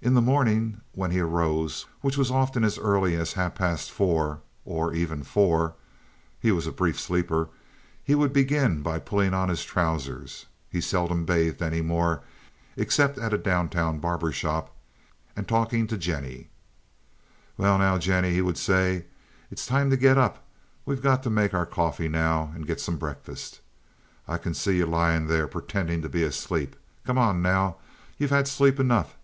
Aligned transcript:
In 0.00 0.14
the 0.14 0.20
morning 0.20 0.80
when 0.92 1.10
he 1.10 1.18
arose, 1.18 1.86
which 2.02 2.16
was 2.16 2.30
often 2.30 2.62
as 2.62 2.78
early 2.78 3.16
as 3.16 3.32
half 3.32 3.56
past 3.56 3.90
four, 3.90 4.40
or 4.64 4.94
even 4.94 5.24
four—he 5.24 6.52
was 6.52 6.68
a 6.68 6.72
brief 6.72 6.98
sleeper—he 7.00 8.14
would 8.14 8.32
begin 8.32 8.82
by 8.82 9.00
pulling 9.00 9.34
on 9.34 9.48
his 9.48 9.64
trousers 9.64 10.46
(he 10.70 10.80
seldom 10.80 11.24
bathed 11.24 11.60
any 11.60 11.82
more 11.82 12.22
except 12.76 13.18
at 13.18 13.34
a 13.34 13.38
down 13.38 13.68
town 13.68 13.98
barber 13.98 14.30
shop) 14.30 14.72
and 15.34 15.48
talking 15.48 15.88
to 15.88 15.98
Jennie. 15.98 16.48
"Git 17.56 17.66
up, 17.66 17.80
now, 17.80 17.98
Jinnie," 17.98 18.32
he 18.34 18.40
would 18.40 18.56
say. 18.56 19.06
"It's 19.50 19.66
time 19.66 19.90
to 19.90 19.96
git 19.96 20.16
up. 20.16 20.46
We've 20.86 21.02
got 21.02 21.24
to 21.24 21.30
make 21.30 21.52
our 21.52 21.66
coffee 21.66 22.08
now 22.08 22.52
and 22.54 22.64
git 22.68 22.80
some 22.80 22.96
breakfast. 22.96 23.60
I 24.28 24.38
can 24.38 24.54
see 24.54 24.78
yuh, 24.78 24.86
lyin' 24.86 25.26
there, 25.26 25.48
pertendin' 25.48 26.02
to 26.02 26.08
be 26.08 26.22
asleep. 26.22 26.76
Come 27.04 27.18
on, 27.18 27.42
now! 27.42 27.78
You've 28.16 28.30
had 28.30 28.46
sleep 28.46 28.78
enough. 28.78 29.16